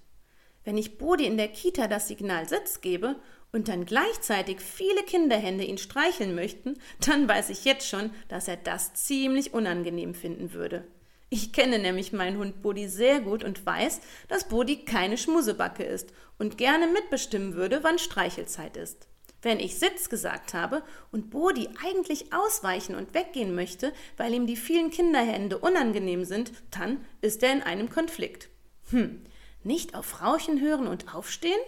Wenn 0.63 0.77
ich 0.77 0.97
Bodi 0.97 1.25
in 1.25 1.37
der 1.37 1.47
Kita 1.47 1.87
das 1.87 2.07
Signal 2.07 2.47
Sitz 2.47 2.81
gebe 2.81 3.15
und 3.51 3.69
dann 3.69 3.85
gleichzeitig 3.85 4.59
viele 4.59 5.03
Kinderhände 5.03 5.63
ihn 5.63 5.77
streicheln 5.77 6.35
möchten, 6.35 6.77
dann 7.05 7.27
weiß 7.27 7.49
ich 7.49 7.63
jetzt 7.65 7.87
schon, 7.87 8.11
dass 8.27 8.47
er 8.47 8.57
das 8.57 8.93
ziemlich 8.93 9.53
unangenehm 9.53 10.13
finden 10.13 10.53
würde. 10.53 10.85
Ich 11.29 11.51
kenne 11.51 11.79
nämlich 11.79 12.13
meinen 12.13 12.37
Hund 12.37 12.61
Bodi 12.61 12.87
sehr 12.87 13.19
gut 13.19 13.43
und 13.43 13.65
weiß, 13.65 13.99
dass 14.29 14.47
Bodi 14.47 14.85
keine 14.85 15.17
Schmusebacke 15.17 15.83
ist 15.83 16.13
und 16.37 16.57
gerne 16.57 16.87
mitbestimmen 16.87 17.55
würde, 17.55 17.83
wann 17.83 17.99
Streichelzeit 17.99 18.77
ist. 18.77 19.07
Wenn 19.41 19.59
ich 19.59 19.77
Sitz 19.77 20.09
gesagt 20.09 20.53
habe 20.53 20.83
und 21.11 21.29
Bodi 21.29 21.69
eigentlich 21.83 22.33
ausweichen 22.33 22.95
und 22.95 23.13
weggehen 23.13 23.53
möchte, 23.53 23.93
weil 24.17 24.33
ihm 24.33 24.47
die 24.47 24.55
vielen 24.55 24.89
Kinderhände 24.89 25.59
unangenehm 25.59 26.25
sind, 26.25 26.51
dann 26.71 27.05
ist 27.21 27.43
er 27.43 27.53
in 27.53 27.61
einem 27.61 27.89
Konflikt. 27.89 28.49
Hm, 28.89 29.21
nicht 29.63 29.95
auf 29.95 30.05
Frauchen 30.05 30.59
hören 30.59 30.87
und 30.87 31.13
aufstehen? 31.13 31.59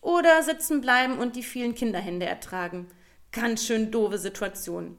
Oder 0.00 0.42
sitzen 0.42 0.80
bleiben 0.80 1.18
und 1.18 1.36
die 1.36 1.42
vielen 1.42 1.74
Kinderhände 1.74 2.24
ertragen? 2.24 2.86
Ganz 3.32 3.66
schön 3.66 3.90
doofe 3.90 4.18
Situation. 4.18 4.96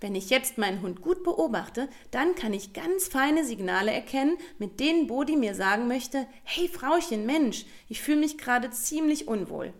Wenn 0.00 0.14
ich 0.14 0.30
jetzt 0.30 0.56
meinen 0.56 0.80
Hund 0.80 1.02
gut 1.02 1.22
beobachte, 1.24 1.88
dann 2.10 2.34
kann 2.34 2.54
ich 2.54 2.72
ganz 2.72 3.08
feine 3.08 3.44
Signale 3.44 3.92
erkennen, 3.92 4.38
mit 4.58 4.80
denen 4.80 5.06
Bodi 5.06 5.36
mir 5.36 5.54
sagen 5.54 5.88
möchte, 5.88 6.26
hey 6.42 6.68
Frauchen, 6.68 7.26
Mensch, 7.26 7.66
ich 7.88 8.00
fühle 8.00 8.20
mich 8.20 8.38
gerade 8.38 8.70
ziemlich 8.70 9.28
unwohl. 9.28 9.74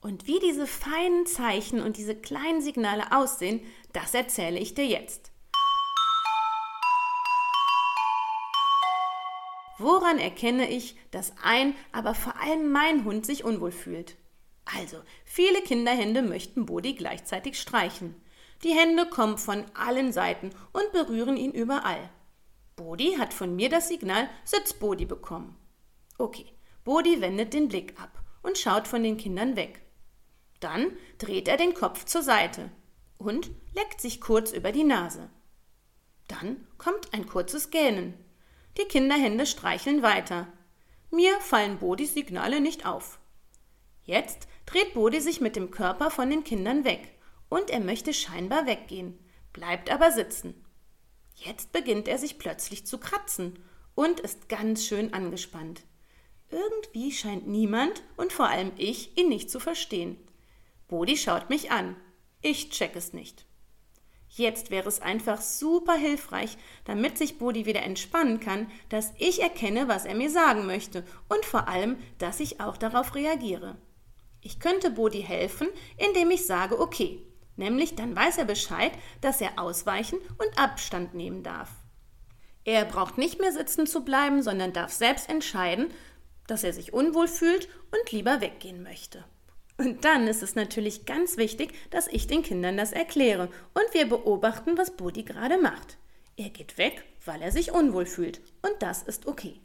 Und 0.00 0.26
wie 0.26 0.38
diese 0.38 0.66
feinen 0.66 1.26
Zeichen 1.26 1.82
und 1.82 1.96
diese 1.96 2.14
kleinen 2.14 2.60
Signale 2.60 3.10
aussehen, 3.12 3.60
das 3.92 4.14
erzähle 4.14 4.58
ich 4.58 4.74
dir 4.74 4.86
jetzt. 4.86 5.32
Woran 9.78 10.18
erkenne 10.18 10.68
ich, 10.68 10.96
dass 11.10 11.32
ein, 11.42 11.74
aber 11.92 12.14
vor 12.14 12.40
allem 12.40 12.70
mein 12.70 13.04
Hund 13.04 13.26
sich 13.26 13.44
unwohl 13.44 13.70
fühlt? 13.70 14.16
Also, 14.64 14.98
viele 15.24 15.62
Kinderhände 15.62 16.22
möchten 16.22 16.66
Bodi 16.66 16.94
gleichzeitig 16.94 17.60
streichen. 17.60 18.20
Die 18.64 18.74
Hände 18.74 19.06
kommen 19.06 19.38
von 19.38 19.64
allen 19.74 20.12
Seiten 20.12 20.50
und 20.72 20.92
berühren 20.92 21.36
ihn 21.36 21.52
überall. 21.52 22.10
Bodi 22.76 23.16
hat 23.18 23.32
von 23.32 23.56
mir 23.56 23.68
das 23.68 23.88
Signal 23.88 24.28
Sitz 24.44 24.74
Bodi 24.74 25.06
bekommen. 25.06 25.56
Okay, 26.18 26.46
Bodi 26.84 27.20
wendet 27.20 27.54
den 27.54 27.68
Blick 27.68 28.00
ab 28.00 28.22
und 28.42 28.58
schaut 28.58 28.88
von 28.88 29.02
den 29.02 29.16
Kindern 29.16 29.56
weg. 29.56 29.80
Dann 30.60 30.92
dreht 31.18 31.48
er 31.48 31.56
den 31.56 31.74
Kopf 31.74 32.04
zur 32.04 32.22
Seite 32.22 32.70
und 33.18 33.50
leckt 33.74 34.00
sich 34.00 34.20
kurz 34.20 34.52
über 34.52 34.72
die 34.72 34.84
Nase. 34.84 35.30
Dann 36.26 36.66
kommt 36.78 37.14
ein 37.14 37.26
kurzes 37.26 37.70
Gähnen. 37.70 38.14
Die 38.76 38.84
Kinderhände 38.84 39.46
streicheln 39.46 40.02
weiter. 40.02 40.46
Mir 41.10 41.40
fallen 41.40 41.78
Bodis 41.78 42.14
Signale 42.14 42.60
nicht 42.60 42.86
auf. 42.86 43.18
Jetzt 44.04 44.48
dreht 44.66 44.94
Bodi 44.94 45.20
sich 45.20 45.40
mit 45.40 45.56
dem 45.56 45.70
Körper 45.70 46.10
von 46.10 46.30
den 46.30 46.44
Kindern 46.44 46.84
weg 46.84 47.18
und 47.48 47.70
er 47.70 47.80
möchte 47.80 48.12
scheinbar 48.12 48.66
weggehen, 48.66 49.18
bleibt 49.52 49.90
aber 49.90 50.12
sitzen. 50.12 50.64
Jetzt 51.34 51.72
beginnt 51.72 52.08
er 52.08 52.18
sich 52.18 52.38
plötzlich 52.38 52.86
zu 52.86 52.98
kratzen 52.98 53.58
und 53.94 54.20
ist 54.20 54.48
ganz 54.48 54.86
schön 54.86 55.14
angespannt. 55.14 55.82
Irgendwie 56.50 57.12
scheint 57.12 57.46
niemand 57.46 58.02
und 58.16 58.32
vor 58.32 58.48
allem 58.48 58.72
ich 58.76 59.16
ihn 59.16 59.28
nicht 59.28 59.50
zu 59.50 59.60
verstehen. 59.60 60.16
Bodi 60.88 61.18
schaut 61.18 61.50
mich 61.50 61.70
an. 61.70 61.96
Ich 62.40 62.70
check 62.70 62.96
es 62.96 63.12
nicht. 63.12 63.44
Jetzt 64.30 64.70
wäre 64.70 64.88
es 64.88 65.00
einfach 65.00 65.40
super 65.40 65.94
hilfreich, 65.94 66.56
damit 66.84 67.18
sich 67.18 67.38
Bodi 67.38 67.66
wieder 67.66 67.82
entspannen 67.82 68.40
kann, 68.40 68.70
dass 68.88 69.12
ich 69.18 69.42
erkenne, 69.42 69.88
was 69.88 70.04
er 70.04 70.14
mir 70.14 70.30
sagen 70.30 70.66
möchte 70.66 71.04
und 71.28 71.44
vor 71.44 71.68
allem, 71.68 71.98
dass 72.18 72.40
ich 72.40 72.60
auch 72.60 72.76
darauf 72.76 73.14
reagiere. 73.14 73.76
Ich 74.40 74.60
könnte 74.60 74.90
Bodi 74.90 75.22
helfen, 75.22 75.68
indem 75.96 76.30
ich 76.30 76.46
sage, 76.46 76.80
okay, 76.80 77.22
nämlich 77.56 77.94
dann 77.96 78.14
weiß 78.14 78.38
er 78.38 78.44
Bescheid, 78.44 78.92
dass 79.20 79.40
er 79.40 79.58
ausweichen 79.58 80.18
und 80.38 80.58
Abstand 80.58 81.14
nehmen 81.14 81.42
darf. 81.42 81.70
Er 82.64 82.84
braucht 82.84 83.18
nicht 83.18 83.40
mehr 83.40 83.52
sitzen 83.52 83.86
zu 83.86 84.04
bleiben, 84.04 84.42
sondern 84.42 84.72
darf 84.72 84.92
selbst 84.92 85.28
entscheiden, 85.28 85.92
dass 86.46 86.64
er 86.64 86.72
sich 86.72 86.92
unwohl 86.92 87.28
fühlt 87.28 87.68
und 87.90 88.12
lieber 88.12 88.40
weggehen 88.40 88.82
möchte. 88.82 89.24
Und 89.78 90.04
dann 90.04 90.26
ist 90.26 90.42
es 90.42 90.56
natürlich 90.56 91.06
ganz 91.06 91.36
wichtig, 91.36 91.72
dass 91.90 92.08
ich 92.08 92.26
den 92.26 92.42
Kindern 92.42 92.76
das 92.76 92.92
erkläre 92.92 93.48
und 93.74 93.94
wir 93.94 94.08
beobachten, 94.08 94.76
was 94.76 94.96
Bodi 94.96 95.22
gerade 95.22 95.56
macht. 95.56 95.98
Er 96.36 96.50
geht 96.50 96.78
weg, 96.78 97.04
weil 97.24 97.40
er 97.40 97.52
sich 97.52 97.72
unwohl 97.72 98.04
fühlt 98.04 98.40
und 98.62 98.74
das 98.80 99.04
ist 99.04 99.26
okay. 99.26 99.60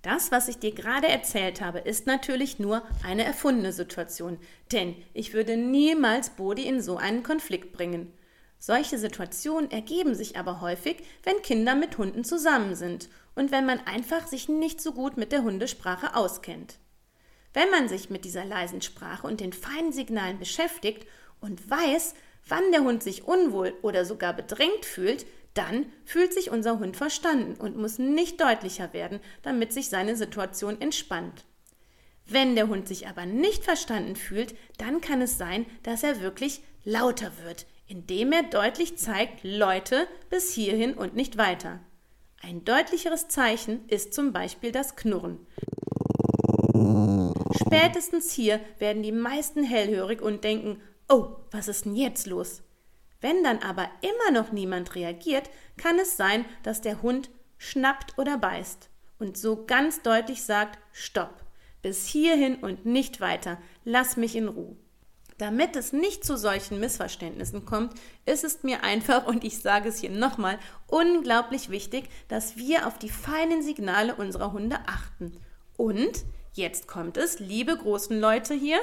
Das, 0.00 0.32
was 0.32 0.48
ich 0.48 0.58
dir 0.58 0.72
gerade 0.72 1.08
erzählt 1.08 1.60
habe, 1.60 1.80
ist 1.80 2.06
natürlich 2.06 2.58
nur 2.58 2.82
eine 3.04 3.24
erfundene 3.24 3.72
Situation, 3.72 4.38
denn 4.72 4.96
ich 5.12 5.34
würde 5.34 5.56
niemals 5.56 6.30
Bodi 6.30 6.66
in 6.66 6.80
so 6.80 6.96
einen 6.96 7.22
Konflikt 7.22 7.72
bringen. 7.72 8.12
Solche 8.58 8.98
Situationen 8.98 9.70
ergeben 9.70 10.14
sich 10.14 10.38
aber 10.38 10.62
häufig, 10.62 11.02
wenn 11.24 11.42
Kinder 11.42 11.74
mit 11.74 11.98
Hunden 11.98 12.24
zusammen 12.24 12.74
sind 12.74 13.10
und 13.34 13.50
wenn 13.50 13.66
man 13.66 13.80
einfach 13.80 14.26
sich 14.26 14.48
nicht 14.48 14.80
so 14.80 14.92
gut 14.92 15.18
mit 15.18 15.30
der 15.30 15.42
Hundesprache 15.42 16.16
auskennt. 16.16 16.78
Wenn 17.56 17.70
man 17.70 17.88
sich 17.88 18.10
mit 18.10 18.26
dieser 18.26 18.44
leisen 18.44 18.82
Sprache 18.82 19.26
und 19.26 19.40
den 19.40 19.54
feinen 19.54 19.90
Signalen 19.90 20.38
beschäftigt 20.38 21.06
und 21.40 21.70
weiß, 21.70 22.12
wann 22.46 22.70
der 22.70 22.82
Hund 22.82 23.02
sich 23.02 23.24
unwohl 23.24 23.72
oder 23.80 24.04
sogar 24.04 24.34
bedrängt 24.34 24.84
fühlt, 24.84 25.24
dann 25.54 25.86
fühlt 26.04 26.34
sich 26.34 26.50
unser 26.50 26.78
Hund 26.80 26.98
verstanden 26.98 27.58
und 27.58 27.78
muss 27.78 27.98
nicht 27.98 28.42
deutlicher 28.42 28.92
werden, 28.92 29.20
damit 29.40 29.72
sich 29.72 29.88
seine 29.88 30.16
Situation 30.16 30.78
entspannt. 30.82 31.46
Wenn 32.26 32.56
der 32.56 32.68
Hund 32.68 32.88
sich 32.88 33.08
aber 33.08 33.24
nicht 33.24 33.64
verstanden 33.64 34.16
fühlt, 34.16 34.54
dann 34.76 35.00
kann 35.00 35.22
es 35.22 35.38
sein, 35.38 35.64
dass 35.82 36.02
er 36.02 36.20
wirklich 36.20 36.60
lauter 36.84 37.32
wird, 37.42 37.64
indem 37.86 38.32
er 38.32 38.42
deutlich 38.42 38.98
zeigt, 38.98 39.44
Leute, 39.44 40.06
bis 40.28 40.52
hierhin 40.52 40.92
und 40.92 41.16
nicht 41.16 41.38
weiter. 41.38 41.80
Ein 42.42 42.66
deutlicheres 42.66 43.28
Zeichen 43.28 43.88
ist 43.88 44.12
zum 44.12 44.34
Beispiel 44.34 44.72
das 44.72 44.94
Knurren. 44.94 45.38
Spätestens 47.66 48.32
hier 48.32 48.60
werden 48.78 49.02
die 49.02 49.12
meisten 49.12 49.64
hellhörig 49.64 50.22
und 50.22 50.44
denken, 50.44 50.80
oh, 51.08 51.36
was 51.50 51.68
ist 51.68 51.84
denn 51.84 51.96
jetzt 51.96 52.26
los? 52.26 52.62
Wenn 53.20 53.42
dann 53.42 53.58
aber 53.58 53.88
immer 54.02 54.38
noch 54.38 54.52
niemand 54.52 54.94
reagiert, 54.94 55.50
kann 55.76 55.98
es 55.98 56.16
sein, 56.16 56.44
dass 56.62 56.80
der 56.80 57.02
Hund 57.02 57.30
schnappt 57.58 58.18
oder 58.18 58.38
beißt 58.38 58.90
und 59.18 59.36
so 59.36 59.64
ganz 59.64 60.02
deutlich 60.02 60.42
sagt, 60.42 60.78
stopp, 60.92 61.44
bis 61.82 62.06
hierhin 62.06 62.56
und 62.56 62.84
nicht 62.86 63.20
weiter, 63.20 63.58
lass 63.84 64.16
mich 64.16 64.36
in 64.36 64.48
Ruhe. 64.48 64.76
Damit 65.38 65.76
es 65.76 65.92
nicht 65.92 66.24
zu 66.24 66.38
solchen 66.38 66.80
Missverständnissen 66.80 67.66
kommt, 67.66 67.92
ist 68.24 68.44
es 68.44 68.62
mir 68.62 68.82
einfach, 68.82 69.26
und 69.26 69.44
ich 69.44 69.60
sage 69.60 69.90
es 69.90 69.98
hier 69.98 70.10
nochmal, 70.10 70.58
unglaublich 70.86 71.68
wichtig, 71.68 72.08
dass 72.28 72.56
wir 72.56 72.86
auf 72.86 72.98
die 72.98 73.10
feinen 73.10 73.62
Signale 73.62 74.14
unserer 74.14 74.52
Hunde 74.52 74.78
achten. 74.86 75.38
Und 75.76 76.24
Jetzt 76.56 76.88
kommt 76.88 77.18
es, 77.18 77.38
liebe 77.38 77.76
großen 77.76 78.18
Leute 78.18 78.54
hier, 78.54 78.78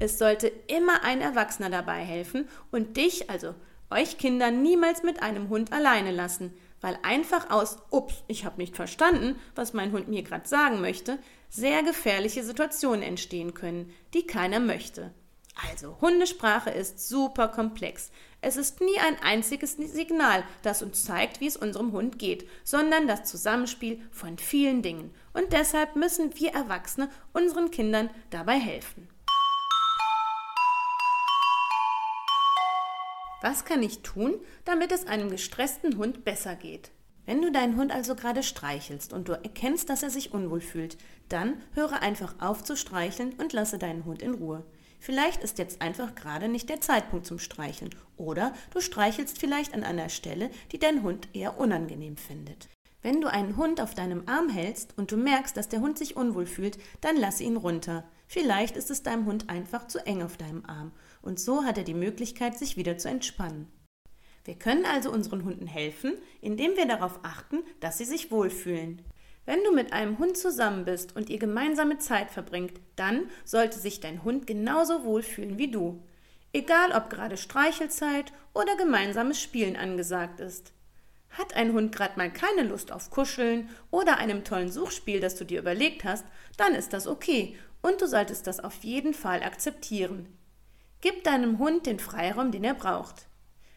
es 0.00 0.18
sollte 0.18 0.48
immer 0.66 1.04
ein 1.04 1.20
Erwachsener 1.20 1.70
dabei 1.70 2.00
helfen 2.00 2.48
und 2.72 2.96
dich, 2.96 3.30
also 3.30 3.54
euch 3.90 4.18
Kinder, 4.18 4.50
niemals 4.50 5.04
mit 5.04 5.22
einem 5.22 5.48
Hund 5.48 5.72
alleine 5.72 6.10
lassen, 6.10 6.52
weil 6.80 6.98
einfach 7.04 7.48
aus, 7.50 7.78
ups, 7.90 8.24
ich 8.26 8.44
habe 8.44 8.60
nicht 8.60 8.74
verstanden, 8.74 9.36
was 9.54 9.72
mein 9.72 9.92
Hund 9.92 10.08
mir 10.08 10.24
gerade 10.24 10.48
sagen 10.48 10.80
möchte, 10.80 11.16
sehr 11.48 11.84
gefährliche 11.84 12.42
Situationen 12.42 13.04
entstehen 13.04 13.54
können, 13.54 13.92
die 14.14 14.26
keiner 14.26 14.58
möchte. 14.58 15.14
Also, 15.54 15.98
Hundesprache 16.00 16.70
ist 16.70 17.08
super 17.08 17.48
komplex. 17.48 18.10
Es 18.40 18.56
ist 18.56 18.80
nie 18.80 18.98
ein 18.98 19.20
einziges 19.22 19.74
Signal, 19.74 20.42
das 20.62 20.82
uns 20.82 21.04
zeigt, 21.04 21.40
wie 21.40 21.46
es 21.46 21.56
unserem 21.56 21.92
Hund 21.92 22.18
geht, 22.18 22.48
sondern 22.64 23.06
das 23.06 23.24
Zusammenspiel 23.24 24.00
von 24.10 24.38
vielen 24.38 24.82
Dingen. 24.82 25.14
Und 25.32 25.52
deshalb 25.52 25.94
müssen 25.94 26.38
wir 26.38 26.52
Erwachsene 26.52 27.08
unseren 27.32 27.70
Kindern 27.70 28.10
dabei 28.30 28.58
helfen. 28.58 29.08
Was 33.42 33.64
kann 33.64 33.82
ich 33.82 34.02
tun, 34.02 34.36
damit 34.64 34.92
es 34.92 35.06
einem 35.06 35.28
gestressten 35.28 35.96
Hund 35.98 36.24
besser 36.24 36.54
geht? 36.54 36.92
Wenn 37.26 37.42
du 37.42 37.52
deinen 37.52 37.76
Hund 37.76 37.92
also 37.92 38.14
gerade 38.14 38.42
streichelst 38.42 39.12
und 39.12 39.28
du 39.28 39.32
erkennst, 39.32 39.88
dass 39.88 40.02
er 40.02 40.10
sich 40.10 40.32
unwohl 40.32 40.60
fühlt, 40.60 40.96
dann 41.28 41.60
höre 41.74 42.02
einfach 42.02 42.34
auf 42.40 42.64
zu 42.64 42.76
streicheln 42.76 43.34
und 43.34 43.52
lasse 43.52 43.78
deinen 43.78 44.04
Hund 44.04 44.22
in 44.22 44.34
Ruhe. 44.34 44.64
Vielleicht 45.04 45.42
ist 45.42 45.58
jetzt 45.58 45.82
einfach 45.82 46.14
gerade 46.14 46.46
nicht 46.46 46.68
der 46.68 46.80
Zeitpunkt 46.80 47.26
zum 47.26 47.40
Streicheln 47.40 47.90
oder 48.16 48.52
du 48.72 48.80
streichelst 48.80 49.36
vielleicht 49.36 49.74
an 49.74 49.82
einer 49.82 50.08
Stelle, 50.08 50.48
die 50.70 50.78
dein 50.78 51.02
Hund 51.02 51.26
eher 51.32 51.58
unangenehm 51.58 52.16
findet. 52.16 52.68
Wenn 53.02 53.20
du 53.20 53.26
einen 53.26 53.56
Hund 53.56 53.80
auf 53.80 53.96
deinem 53.96 54.28
Arm 54.28 54.48
hältst 54.48 54.96
und 54.96 55.10
du 55.10 55.16
merkst, 55.16 55.56
dass 55.56 55.68
der 55.68 55.80
Hund 55.80 55.98
sich 55.98 56.14
unwohl 56.14 56.46
fühlt, 56.46 56.78
dann 57.00 57.16
lasse 57.16 57.42
ihn 57.42 57.56
runter. 57.56 58.08
Vielleicht 58.28 58.76
ist 58.76 58.92
es 58.92 59.02
deinem 59.02 59.26
Hund 59.26 59.50
einfach 59.50 59.88
zu 59.88 59.98
eng 60.06 60.22
auf 60.22 60.36
deinem 60.36 60.64
Arm 60.66 60.92
und 61.20 61.40
so 61.40 61.64
hat 61.64 61.78
er 61.78 61.84
die 61.84 61.94
Möglichkeit, 61.94 62.56
sich 62.56 62.76
wieder 62.76 62.96
zu 62.96 63.08
entspannen. 63.08 63.66
Wir 64.44 64.54
können 64.54 64.84
also 64.84 65.10
unseren 65.10 65.42
Hunden 65.42 65.66
helfen, 65.66 66.12
indem 66.40 66.76
wir 66.76 66.86
darauf 66.86 67.18
achten, 67.24 67.64
dass 67.80 67.98
sie 67.98 68.04
sich 68.04 68.30
wohlfühlen. 68.30 69.02
Wenn 69.44 69.64
du 69.64 69.72
mit 69.72 69.92
einem 69.92 70.18
Hund 70.18 70.36
zusammen 70.36 70.84
bist 70.84 71.16
und 71.16 71.28
ihr 71.28 71.38
gemeinsame 71.38 71.98
Zeit 71.98 72.30
verbringt, 72.30 72.80
dann 72.94 73.28
sollte 73.44 73.78
sich 73.78 73.98
dein 73.98 74.22
Hund 74.22 74.46
genauso 74.46 75.04
wohlfühlen 75.04 75.58
wie 75.58 75.70
du. 75.70 76.02
Egal 76.52 76.92
ob 76.92 77.10
gerade 77.10 77.36
Streichelzeit 77.36 78.32
oder 78.54 78.76
gemeinsames 78.76 79.40
Spielen 79.40 79.76
angesagt 79.76 80.38
ist. 80.38 80.72
Hat 81.30 81.56
ein 81.56 81.72
Hund 81.72 81.96
gerade 81.96 82.18
mal 82.18 82.30
keine 82.30 82.62
Lust 82.62 82.92
auf 82.92 83.10
Kuscheln 83.10 83.70
oder 83.90 84.18
einem 84.18 84.44
tollen 84.44 84.70
Suchspiel, 84.70 85.18
das 85.18 85.34
du 85.34 85.44
dir 85.44 85.60
überlegt 85.60 86.04
hast, 86.04 86.26
dann 86.56 86.74
ist 86.74 86.92
das 86.92 87.06
okay 87.06 87.56
und 87.80 88.00
du 88.00 88.06
solltest 88.06 88.46
das 88.46 88.60
auf 88.60 88.84
jeden 88.84 89.14
Fall 89.14 89.42
akzeptieren. 89.42 90.28
Gib 91.00 91.24
deinem 91.24 91.58
Hund 91.58 91.86
den 91.86 91.98
Freiraum, 91.98 92.52
den 92.52 92.62
er 92.62 92.74
braucht. 92.74 93.26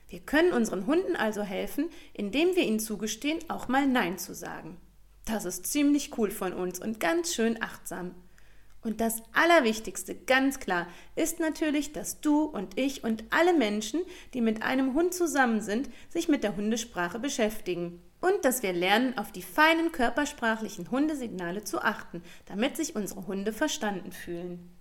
Wir 0.10 0.19
können 0.19 0.53
unseren 0.53 0.86
Hunden 0.86 1.15
also 1.15 1.41
helfen, 1.41 1.89
indem 2.13 2.55
wir 2.55 2.63
ihnen 2.63 2.79
zugestehen, 2.79 3.39
auch 3.48 3.67
mal 3.67 3.88
Nein 3.88 4.19
zu 4.19 4.36
sagen. 4.36 4.77
Das 5.25 5.46
ist 5.46 5.65
ziemlich 5.65 6.17
cool 6.17 6.29
von 6.29 6.53
uns 6.53 6.79
und 6.79 7.00
ganz 7.00 7.34
schön 7.34 7.62
achtsam. 7.62 8.13
Und 8.84 9.01
das 9.01 9.24
Allerwichtigste, 9.34 10.13
ganz 10.13 10.60
klar, 10.60 10.88
ist 11.15 11.39
natürlich, 11.39 11.91
dass 11.91 12.22
du 12.22 12.44
und 12.44 12.79
ich 12.79 13.03
und 13.03 13.24
alle 13.32 13.58
Menschen, 13.58 14.01
die 14.36 14.41
mit 14.41 14.62
einem 14.62 14.94
Hund 14.94 15.15
zusammen 15.15 15.60
sind, 15.62 15.89
sich 16.10 16.27
mit 16.27 16.44
der 16.44 16.55
Hundesprache 16.55 17.17
beschäftigen. 17.17 18.00
Und 18.22 18.46
dass 18.46 18.62
wir 18.62 18.74
lernen, 18.74 19.17
auf 19.17 19.32
die 19.32 19.41
feinen 19.41 19.91
körpersprachlichen 19.91 20.91
Hundesignale 20.91 21.63
zu 21.63 21.82
achten, 21.82 22.22
damit 22.46 22.77
sich 22.77 22.96
unsere 22.96 23.25
Hunde 23.25 23.53
verstanden 23.53 24.12
fühlen. 24.12 24.75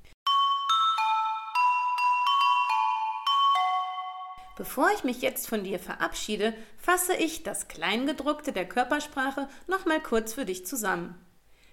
Bevor 4.56 4.88
ich 4.94 5.02
mich 5.02 5.20
jetzt 5.20 5.48
von 5.48 5.64
dir 5.64 5.78
verabschiede, 5.78 6.54
fasse 6.78 7.14
ich 7.16 7.42
das 7.42 7.66
Kleingedruckte 7.66 8.52
der 8.52 8.68
Körpersprache 8.68 9.48
nochmal 9.66 10.00
kurz 10.00 10.34
für 10.34 10.44
dich 10.44 10.64
zusammen. 10.64 11.16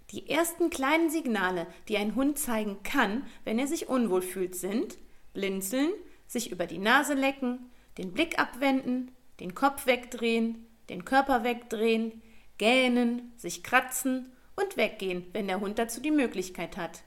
Die 0.09 0.29
ersten 0.29 0.69
kleinen 0.69 1.09
Signale, 1.09 1.67
die 1.87 1.97
ein 1.97 2.15
Hund 2.15 2.39
zeigen 2.39 2.81
kann, 2.83 3.25
wenn 3.45 3.59
er 3.59 3.67
sich 3.67 3.87
unwohl 3.87 4.21
fühlt, 4.21 4.55
sind 4.55 4.97
blinzeln, 5.33 5.91
sich 6.27 6.51
über 6.51 6.65
die 6.65 6.79
Nase 6.79 7.13
lecken, 7.13 7.71
den 7.97 8.11
Blick 8.11 8.39
abwenden, 8.39 9.11
den 9.39 9.55
Kopf 9.55 9.85
wegdrehen, 9.85 10.67
den 10.89 11.05
Körper 11.05 11.43
wegdrehen, 11.43 12.21
gähnen, 12.57 13.31
sich 13.37 13.63
kratzen 13.63 14.31
und 14.55 14.75
weggehen, 14.75 15.27
wenn 15.33 15.47
der 15.47 15.61
Hund 15.61 15.79
dazu 15.79 16.01
die 16.01 16.11
Möglichkeit 16.11 16.77
hat. 16.77 17.03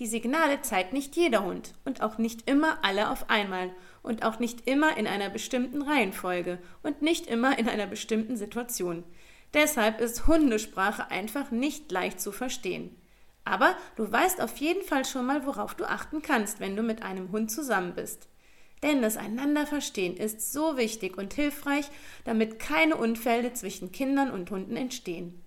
Die 0.00 0.06
Signale 0.06 0.62
zeigt 0.62 0.94
nicht 0.94 1.14
jeder 1.14 1.44
Hund 1.44 1.74
und 1.84 2.00
auch 2.00 2.16
nicht 2.16 2.48
immer 2.48 2.78
alle 2.82 3.10
auf 3.10 3.28
einmal 3.28 3.70
und 4.02 4.24
auch 4.24 4.38
nicht 4.38 4.66
immer 4.66 4.96
in 4.96 5.06
einer 5.06 5.28
bestimmten 5.28 5.82
Reihenfolge 5.82 6.58
und 6.82 7.02
nicht 7.02 7.26
immer 7.26 7.58
in 7.58 7.68
einer 7.68 7.86
bestimmten 7.86 8.38
Situation. 8.38 9.04
Deshalb 9.52 10.00
ist 10.00 10.26
Hundesprache 10.26 11.10
einfach 11.10 11.50
nicht 11.50 11.92
leicht 11.92 12.18
zu 12.18 12.32
verstehen. 12.32 12.96
Aber 13.44 13.76
du 13.96 14.10
weißt 14.10 14.40
auf 14.40 14.56
jeden 14.56 14.82
Fall 14.82 15.04
schon 15.04 15.26
mal, 15.26 15.44
worauf 15.44 15.74
du 15.74 15.84
achten 15.84 16.22
kannst, 16.22 16.60
wenn 16.60 16.76
du 16.76 16.82
mit 16.82 17.02
einem 17.02 17.30
Hund 17.30 17.50
zusammen 17.50 17.94
bist. 17.94 18.26
Denn 18.82 19.02
das 19.02 19.18
Einanderverstehen 19.18 20.16
ist 20.16 20.50
so 20.50 20.78
wichtig 20.78 21.18
und 21.18 21.34
hilfreich, 21.34 21.90
damit 22.24 22.58
keine 22.58 22.96
Unfälle 22.96 23.52
zwischen 23.52 23.92
Kindern 23.92 24.30
und 24.30 24.50
Hunden 24.50 24.76
entstehen. 24.76 25.44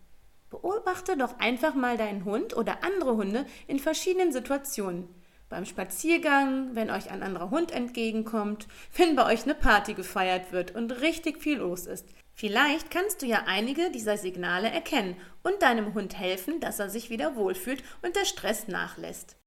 Beobachte 0.54 1.18
doch 1.18 1.40
einfach 1.40 1.74
mal 1.74 1.98
deinen 1.98 2.26
Hund 2.26 2.56
oder 2.56 2.84
andere 2.84 3.18
Hunde 3.18 3.48
in 3.66 3.80
verschiedenen 3.80 4.32
Situationen. 4.32 5.10
Beim 5.50 5.66
Spaziergang, 5.66 6.76
wenn 6.76 6.92
euch 6.92 7.10
ein 7.10 7.24
anderer 7.24 7.50
Hund 7.50 7.72
entgegenkommt, 7.72 8.68
wenn 8.96 9.16
bei 9.16 9.26
euch 9.34 9.46
eine 9.46 9.56
Party 9.56 9.96
gefeiert 9.96 10.52
wird 10.52 10.76
und 10.76 11.02
richtig 11.02 11.42
viel 11.42 11.58
los 11.58 11.88
ist. 11.88 12.06
Vielleicht 12.36 12.92
kannst 12.92 13.24
du 13.24 13.26
ja 13.26 13.46
einige 13.48 13.90
dieser 13.90 14.16
Signale 14.16 14.70
erkennen 14.70 15.16
und 15.42 15.60
deinem 15.64 15.96
Hund 15.96 16.20
helfen, 16.20 16.60
dass 16.60 16.78
er 16.78 16.92
sich 16.92 17.10
wieder 17.10 17.36
wohlfühlt 17.36 17.84
und 18.04 18.16
der 18.16 18.26
Stress 18.26 18.68
nachlässt. 18.68 19.38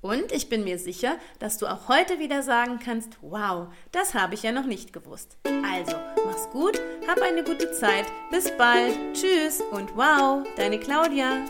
Und 0.00 0.32
ich 0.32 0.48
bin 0.48 0.64
mir 0.64 0.80
sicher, 0.80 1.16
dass 1.38 1.58
du 1.58 1.68
auch 1.68 1.86
heute 1.86 2.18
wieder 2.18 2.42
sagen 2.42 2.80
kannst, 2.84 3.18
wow, 3.20 3.68
das 3.92 4.14
habe 4.14 4.34
ich 4.34 4.42
ja 4.42 4.50
noch 4.50 4.66
nicht 4.66 4.92
gewusst. 4.92 5.38
Also, 5.64 5.96
gut, 6.50 6.80
hab 7.06 7.20
eine 7.22 7.42
gute 7.42 7.70
Zeit, 7.72 8.06
bis 8.30 8.50
bald, 8.56 8.94
tschüss 9.12 9.60
und 9.70 9.96
wow, 9.96 10.46
deine 10.56 10.78
Claudia. 10.78 11.44